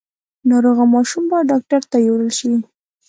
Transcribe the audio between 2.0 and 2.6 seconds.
یووړل شي۔